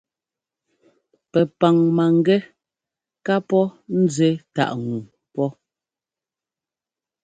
[1.31, 2.39] Pɛpaŋ mangɛ́
[3.25, 3.63] ká pɔ́
[4.01, 4.97] nzuɛ táʼ ŋu
[5.33, 5.49] pɔ́.